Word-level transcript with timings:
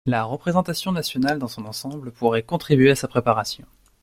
La 0.07 0.23
représentation 0.23 0.91
nationale 0.91 1.37
dans 1.37 1.47
son 1.47 1.63
ensemble 1.65 2.11
pourrait 2.11 2.41
contribuer 2.41 2.89
à 2.89 2.95
sa 2.95 3.07
préparation. 3.07 3.67